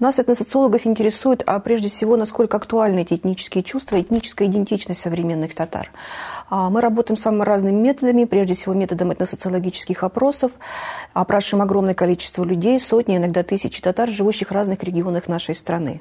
[0.00, 5.90] Нас, этносоциологов, интересует а прежде всего, насколько актуальны эти этнические чувства, этническая идентичность современных татар.
[6.48, 10.52] А, мы работаем самыми разными методами, прежде всего методом этносоциологических опросов.
[11.14, 16.00] Опрашиваем огромное количество людей, сотни, иногда тысячи татар, живущих в разных регионах нашей страны.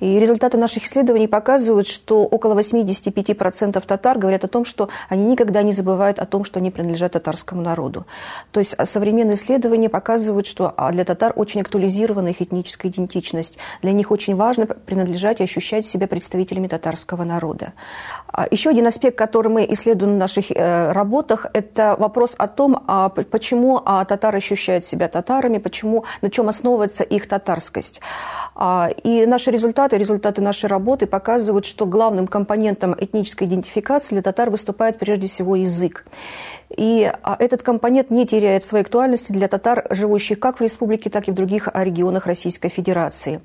[0.00, 5.62] И результаты наших исследований показывают, что около 85% татар говорят о том, что они никогда
[5.62, 8.04] не забывают о том, что они принадлежат татарскому народу.
[8.50, 13.58] То есть современные исследования показывают, что для татар очень актуализирована их этническая идентичность идентичность.
[13.82, 17.72] Для них очень важно принадлежать и ощущать себя представителями татарского народа.
[18.28, 22.82] А, еще один аспект, который мы исследуем в наших э, работах, это вопрос о том,
[22.86, 28.00] а, почему а, татары ощущают себя татарами, почему, на чем основывается их татарскость.
[29.04, 34.98] И наши результаты, результаты нашей работы показывают, что главным компонентом этнической идентификации для татар выступает
[34.98, 36.04] прежде всего язык.
[36.76, 41.32] И этот компонент не теряет своей актуальности для татар, живущих как в республике, так и
[41.32, 43.40] в других регионах Российской Федерации.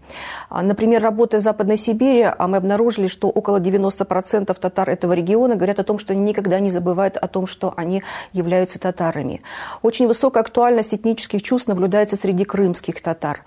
[0.49, 5.83] Например, работая в Западной Сибири, мы обнаружили, что около 90% татар этого региона говорят о
[5.83, 9.41] том, что они никогда не забывают о том, что они являются татарами.
[9.81, 13.43] Очень высокая актуальность этнических чувств наблюдается среди крымских татар.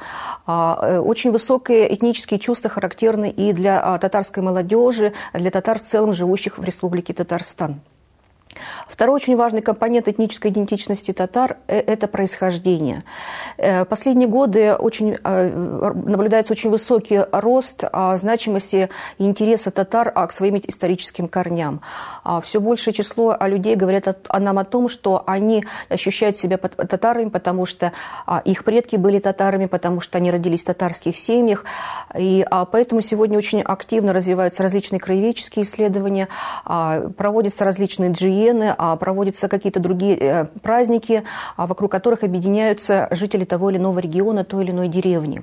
[0.47, 6.59] Э, очень высокие этнические чувства характерны и для татарской молодежи, для татар в целом, живущих
[6.59, 7.81] в Республике Татарстан.
[8.89, 13.05] Второй очень важный компонент этнической идентичности татар– э, это происхождение.
[13.57, 20.27] Э, последние годы очень, э, наблюдается очень высокий рост а, значимости и интереса татар а,
[20.27, 21.81] к своим историческим корням.
[22.25, 27.29] А, Все большее число людей говорят о нам о том, что они ощущают себя татарами,
[27.29, 27.93] потому что
[28.45, 31.65] их предки были татарами, потому что они родились в татарских семьях.
[32.17, 36.29] И поэтому сегодня очень активно развиваются различные краеведческие исследования,
[36.65, 41.25] проводятся различные GE, гигиены, а проводятся какие-то другие э, праздники,
[41.57, 45.43] а вокруг которых объединяются жители того или иного региона, той или иной деревни.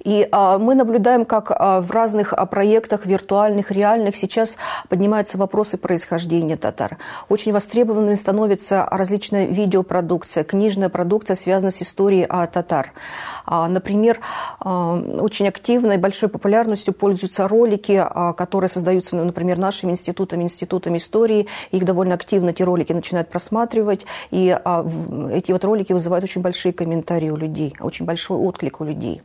[0.00, 4.56] И а, мы наблюдаем, как а, в разных а, проектах, виртуальных, реальных, сейчас
[4.88, 6.98] поднимаются вопросы происхождения татар.
[7.28, 12.92] Очень востребованными становится различная видеопродукция, книжная продукция, связанная с историей татар.
[13.46, 14.20] Например,
[14.60, 18.04] очень активной, большой популярностью пользуются ролики,
[18.36, 21.46] которые создаются, ну, например, нашими институтами, институтами истории.
[21.70, 24.58] Их довольно активно эти ролики начинают просматривать, и
[25.32, 29.22] эти вот ролики вызывают очень большие комментарии у людей, очень большой отклик у людей.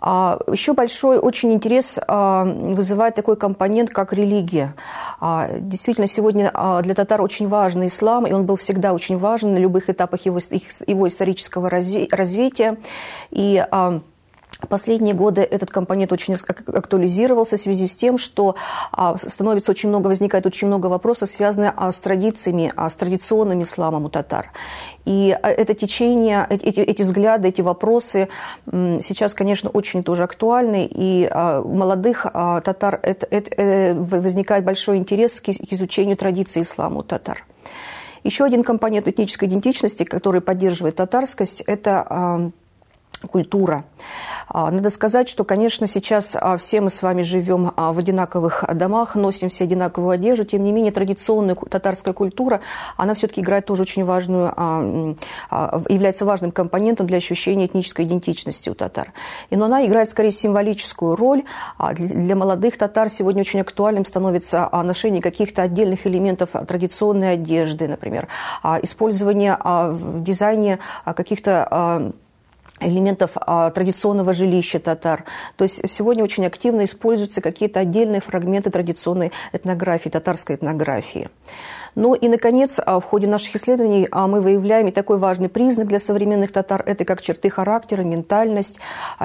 [0.00, 4.74] А, Еще большой очень интерес а, вызывает такой компонент, как религия.
[5.20, 6.52] А, действительно, сегодня
[6.82, 10.38] для татар очень важен ислам, и он был всегда очень важен на любых этапах его,
[10.86, 12.78] его исторического развития.
[13.30, 13.64] И
[14.68, 18.56] Последние годы этот компонент очень актуализировался в связи с тем, что
[18.92, 23.62] а, становится очень много, возникает очень много вопросов, связанных а, с традициями, а, с традиционным
[23.62, 24.52] исламом у татар.
[25.04, 28.28] И это течение, эти, эти взгляды, эти вопросы
[28.66, 30.88] сейчас, конечно, очень тоже актуальны.
[30.90, 31.28] И
[31.64, 37.44] у молодых татар это, это, э, возникает большой интерес к изучению традиции ислама у татар.
[38.22, 42.52] Еще один компонент этнической идентичности, который поддерживает татарскость, это
[43.28, 43.84] культура.
[44.52, 48.64] А, надо сказать, что, конечно, сейчас а, все мы с вами живем а, в одинаковых
[48.74, 52.60] домах, носим все одинаковую одежду, тем не менее традиционная татарская культура,
[52.96, 55.16] она все-таки играет тоже очень важную,
[55.88, 59.12] является важным компонентом для ощущения этнической идентичности у татар.
[59.50, 61.44] И, но она играет скорее символическую роль.
[61.98, 68.28] Для молодых татар сегодня очень актуальным становится ношение каких-то отдельных элементов традиционной одежды, например,
[68.82, 72.12] использование в дизайне каких-то
[72.80, 75.24] элементов а, традиционного жилища татар.
[75.56, 81.30] То есть сегодня очень активно используются какие-то отдельные фрагменты традиционной этнографии, татарской этнографии.
[81.94, 85.88] Ну и, наконец, а, в ходе наших исследований а, мы выявляем и такой важный признак
[85.88, 88.78] для современных татар– это как черты характера, ментальность.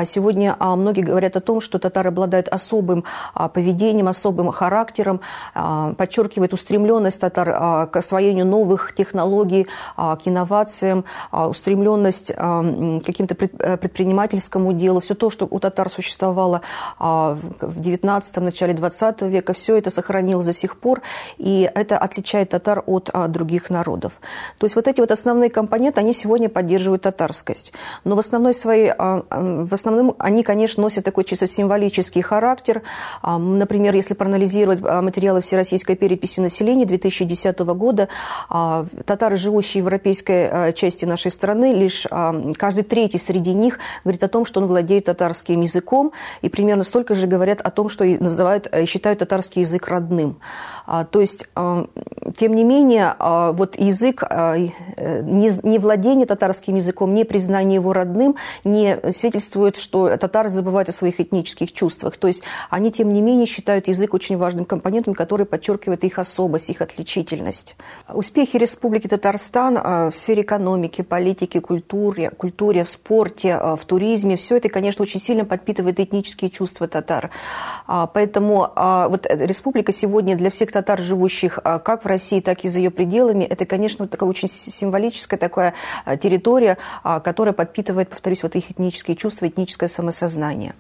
[0.06, 3.04] Сегодня многие говорят о том, что татары обладают особым
[3.54, 5.22] поведением, особым характером,
[5.54, 15.00] подчеркивает устремленность татар к освоению новых технологий, к инновациям, устремленность к каким-то предпринимательскому делу.
[15.00, 16.62] Все то, что у татар существовало
[17.00, 21.02] в 19 начале 20 века, все это сохранилось до сих пор,
[21.38, 24.14] и это отличает татар от а, других народов.
[24.58, 27.74] То есть вот эти вот основные компоненты, они сегодня поддерживают татарскость.
[28.03, 32.82] Но в основной своей, а, в основном они, конечно, носят такой чисто символический характер.
[33.22, 38.08] А, например, если проанализировать а, материалы Всероссийской переписи населения 2010 года,
[38.50, 43.79] а, татары, живущие в европейской а, части нашей страны, лишь а, каждый третий среди них
[44.03, 46.11] говорит о том, что он владеет татарским языком,
[46.41, 50.37] и примерно столько же говорят о том, что называют, э, считают татарский язык родным.
[50.85, 51.87] А, то есть, а,
[52.37, 57.93] тем не менее, а, вот язык, а, не, не владение татарским языком, не признание его
[57.93, 62.17] родным не свидетельствует, что татары забывают о своих этнических чувствах.
[62.17, 66.70] То есть они, тем не менее, считают язык очень важным компонентом, который подчеркивает их особость,
[66.70, 67.76] их отличительность.
[68.14, 74.70] Успехи Республики Татарстан в сфере экономики, политики, культуры, культуре, в спорте, в туризме, все это,
[74.70, 77.32] конечно, очень сильно подпитывает этнические чувства татар.
[77.88, 82.92] Поэтому вот республика сегодня для всех татар, живущих как в России, так и за ее
[82.92, 85.74] пределами, это, конечно, такая очень символическая такая
[86.06, 90.76] а, территория, а, которая подпитывает, повторюсь, вот их этнические чувства, этническое самосознание.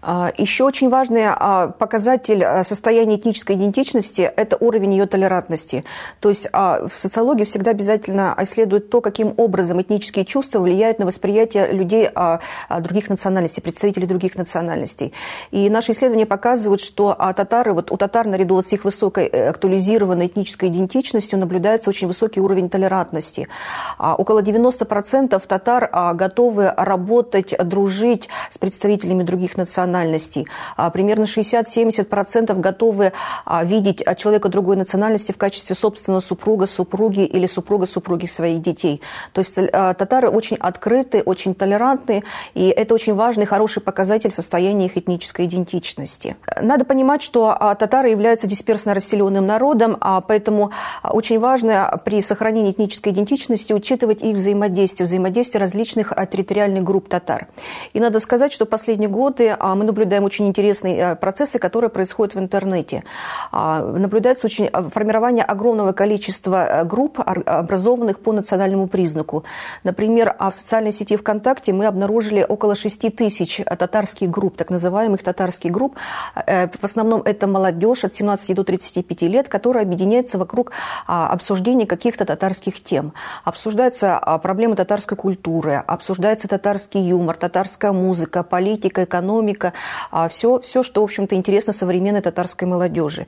[0.00, 5.84] А, Еще очень важный а, показатель а, состояния этнической идентичности– это уровень ее толерантности.
[6.20, 11.72] То есть в социологии всегда обязательно исследуют то, каким образом этнические чувства влияют на восприятие
[11.72, 12.08] людей
[12.80, 15.12] других национальностей, представителей других национальностей.
[15.50, 19.48] И наши исследования показывают, что татары, вот у татар наряду вот с их высокой э,
[19.48, 23.48] актуализированной этнической идентичностью наблюдается очень высокий уровень толерантности.
[23.98, 30.46] Около 90% татар готовы работать, дружить с представителями других национальностей национальностей.
[30.76, 33.12] А, примерно 60-70% готовы
[33.44, 39.00] а, видеть человека другой национальности в качестве собственного супруга, супруги или супруга супруги своих детей.
[39.32, 44.86] То есть а, татары очень открыты, очень толерантны, и это очень важный, хороший показатель состояния
[44.86, 46.36] их этнической идентичности.
[46.60, 49.96] Надо понимать, что татары являются дисперсно расселенным народом,
[50.26, 50.72] поэтому
[51.02, 57.48] очень важно при сохранении этнической идентичности учитывать их взаимодействие, взаимодействие различных территориальных групп татар.
[57.92, 62.34] И надо сказать, что последние годы а мы наблюдаем очень интересные э, процессы, которые происходят
[62.34, 63.04] в интернете.
[63.52, 69.44] А, наблюдается очень э, формирование огромного количества э, групп, образованных по национальному признаку.
[69.84, 75.22] Например, а в социальной сети ВКонтакте мы обнаружили около 6 тысяч татарских групп, так называемых
[75.22, 75.96] татарских групп.
[76.46, 80.72] В основном это молодежь от 17 до 35 лет, которая объединяется вокруг
[81.06, 83.12] обсуждения каких-то татарских тем.
[83.44, 89.72] Обсуждаются проблемы татарской культуры, обсуждается татарский юмор, татарская музыка, политика, экономика, экономика,
[90.28, 93.26] все, все, что, в общем-то, интересно современной татарской молодежи.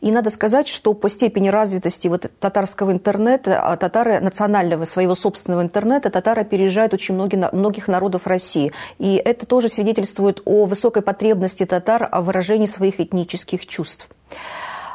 [0.00, 5.62] И надо сказать, что по степени развитости вот татарского интернета, а, татары национального, своего собственного
[5.62, 8.72] интернета, татары опережают очень многие, многих народов России.
[8.98, 14.08] И это тоже свидетельствует о высокой потребности татар в выражении своих этнических чувств.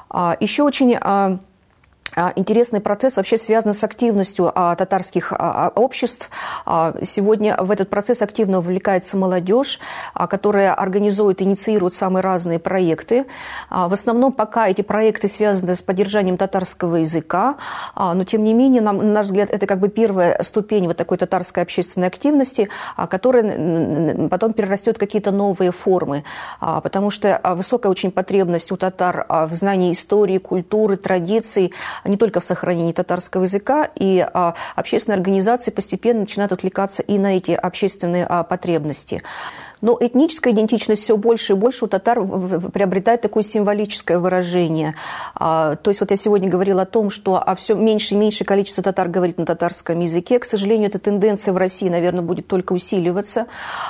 [0.10, 1.40] А, Еще очень а,
[2.36, 6.30] интересный процесс вообще связан с активностью а, татарских а, обществ.
[7.02, 9.80] Сегодня в этот процесс активно вовлекается молодежь,
[10.14, 13.26] которая организует, инициирует самые разные проекты.
[13.70, 17.56] В основном пока эти проекты связаны с поддержанием татарского языка,
[17.96, 21.64] но тем не менее, на наш взгляд, это как бы первая ступень вот такой татарской
[21.64, 22.70] общественной активности,
[23.10, 26.24] которая потом перерастет в какие-то новые формы,
[26.60, 31.74] потому что высокая очень потребность у татар в знании истории, культуры, традиций,
[32.06, 37.38] не только в сохранении татарского языка, и а, общественные организации постепенно начинают отвлекаться и на
[37.38, 39.24] эти общественные а, потребности.
[39.84, 44.96] Но этническая идентичность все больше и больше у татар приобретает такое символическое выражение.
[45.36, 48.46] А, то есть вот я сегодня говорила о том, что а все меньше и меньше
[48.46, 50.40] количество татар говорит на татарском языке.
[50.40, 53.48] К сожалению, эта тенденция в России, наверное, будет только усиливаться.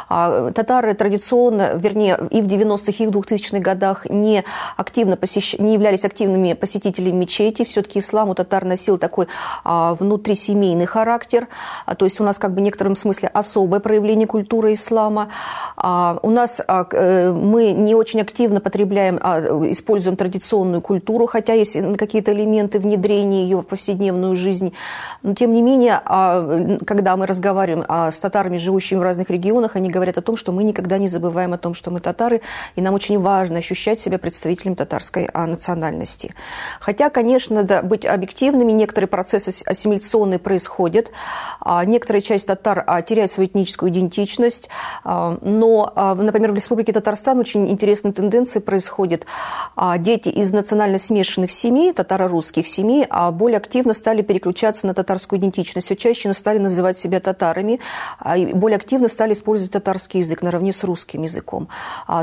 [0.09, 4.43] А, татары традиционно, вернее, и в 90-х, и в 2000-х годах не,
[4.75, 5.59] активно посещ...
[5.59, 7.65] не являлись активными посетителями мечети.
[7.65, 9.27] Все-таки ислам у татар носил такой
[9.63, 11.49] внутрисемейный характер.
[11.99, 15.29] То есть у нас как бы в некотором смысле особое проявление культуры ислама.
[15.85, 21.53] А, у нас а, э, мы не очень активно потребляем, а, используем традиционную культуру, хотя
[21.53, 24.73] есть какие-то элементы внедрения ее в повседневную жизнь.
[25.23, 26.01] Но тем не менее,
[26.85, 30.63] когда мы разговариваем с татарами, живущими в разных регионах, они говорят о том, что мы
[30.63, 32.41] никогда не забываем о том, что мы татары,
[32.75, 36.33] и нам очень важно ощущать себя представителем татарской национальности.
[36.79, 41.11] Хотя, конечно, надо быть объективными, некоторые процессы ассимиляционные происходят,
[41.85, 44.69] некоторая часть татар теряет свою этническую идентичность,
[45.03, 49.25] но а, например, в Республике Татарстан очень интересные тенденции происходят.
[49.75, 55.39] А, дети из национально смешанных семей, татаро-русских семей, а более активно стали переключаться на татарскую
[55.39, 55.87] идентичность.
[55.87, 57.79] Все чаще стали называть себя татарами,
[58.53, 61.67] более активно стали использовать татарский язык наравне с русским языком.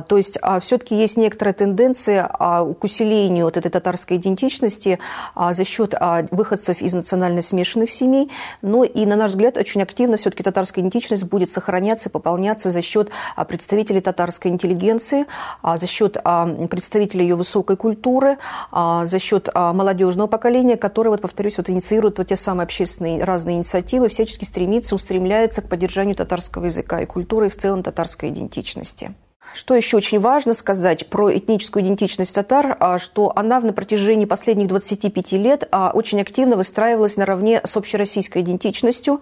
[0.08, 4.98] То есть все-таки есть некоторая тенденция к усилению вот этой татарской идентичности
[5.36, 5.94] за счет
[6.30, 8.30] выходцев из национально смешанных семей,
[8.62, 13.10] но и, на наш взгляд, очень активно все-таки татарская идентичность будет сохраняться, пополняться за счет
[13.44, 15.26] представителей татарской интеллигенции,
[15.62, 18.38] а, за счет а, представителей ее высокой культуры,
[18.72, 24.08] за счет молодежного поколения, которое, вот, повторюсь, вот, инициирует вот те самые общественные разные инициативы,
[24.08, 29.14] всячески стремится, устремляется к поддержанию татарского языка и культуры, и в целом татарской идентичности.
[29.52, 34.68] Что еще очень важно сказать про этническую идентичность татар, а, что она на протяжении последних
[34.68, 39.20] 25 лет а, очень активно выстраивалась наравне с общероссийской идентичностью.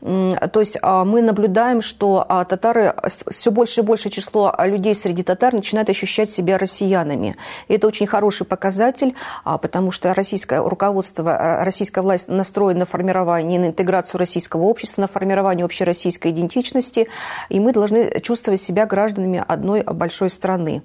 [0.00, 2.94] То есть а, мы наблюдаем, что а, татары,
[3.30, 7.36] все больше и больше число людей среди татар начинают ощущать себя россиянами.
[7.66, 13.58] И это очень хороший показатель, а, потому что российское руководство, российская власть настроена на формирование,
[13.58, 17.08] на интеграцию российского общества, на формирование общероссийской идентичности,
[17.48, 20.82] и мы должны чувствовать себя гражданами одной большой страны.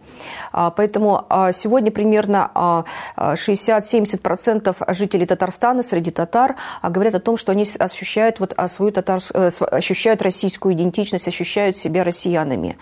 [0.51, 2.85] Поэтому сегодня примерно
[3.17, 9.02] 60-70% жителей Татарстана среди татар говорят о том, что они ощущают вот свою татарс...
[9.09, 12.77] Э, ощущают российскую идентичность, ощущают себя россиянами.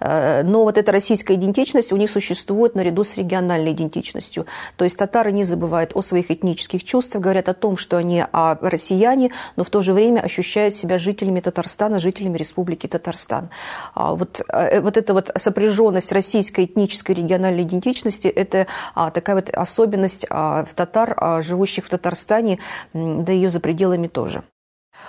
[0.00, 4.46] Э, но вот эта российская идентичность у них существует наряду с региональной идентичностью.
[4.76, 8.58] То есть татары не забывают о своих этнических чувствах, говорят о том, что они а,
[8.60, 13.48] россияне, но в то же время ощущают себя жителями Татарстана, жителями Республики Татарстан.
[13.94, 19.50] А вот, э, вот эта вот сопряженность российской этнической региональной идентичности– это а, такая вот
[19.50, 22.58] особенность татар, живущих в Татарстане,
[22.92, 24.42] да и ее за пределами тоже.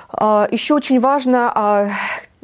[0.10, 1.90] А, Еще очень важно а,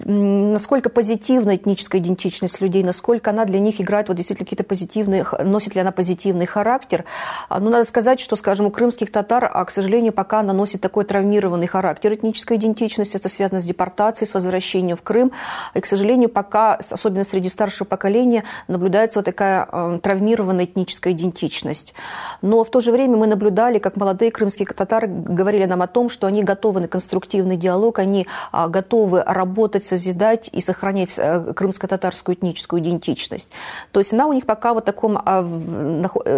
[0.05, 5.75] насколько позитивна этническая идентичность людей, насколько она для них играет вот действительно какие-то позитивные, носит
[5.75, 7.05] ли она позитивный характер.
[7.49, 10.81] А, ну, надо сказать, что, скажем, у крымских татар, а, к сожалению, пока она носит
[10.81, 15.31] такой травмированный характер этнической идентичности, это связано с депортацией, с возвращением в Крым.
[15.73, 21.93] И, к сожалению, пока, особенно среди старшего поколения, наблюдается вот такая э, травмированная этническая идентичность.
[22.41, 26.09] Но в то же время мы наблюдали, как молодые крымские татары говорили нам о том,
[26.09, 32.35] что они готовы на конструктивный диалог, они э, готовы работать созидать и сохранять э, крымско-татарскую
[32.35, 33.49] этническую идентичность.
[33.91, 35.41] То есть она у них пока вот таком, а,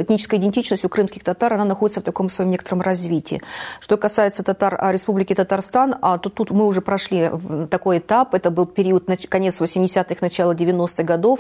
[0.02, 3.42] этническая идентичность у крымских татар, она находится в таком своем некотором развитии.
[3.80, 7.30] Что касается татар а, Республики Татарстан, а, то тут мы уже прошли
[7.70, 11.40] такой этап, это был период конец 80-х, начало 90-х годов,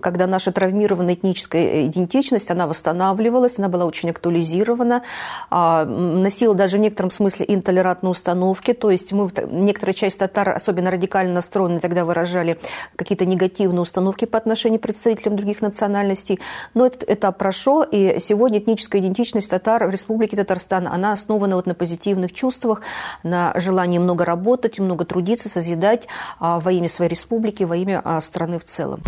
[0.00, 5.02] когда наша травмированная этническая э, идентичность, она восстанавливалась, она была очень актуализирована,
[5.50, 11.34] носила даже в некотором смысле интолерантные установки, то есть мы, некоторая часть татар особенно радикально
[11.50, 12.58] настроены, тогда выражали
[12.96, 16.38] какие-то негативные установки по отношению к представителям других национальностей.
[16.74, 21.66] Но этот этап прошел, и сегодня этническая идентичность татар в Республике Татарстан, она основана вот
[21.66, 22.82] на позитивных чувствах,
[23.24, 26.06] на желании много работать, много трудиться, созидать
[26.38, 29.00] а, во имя своей республики, во имя а, страны в целом.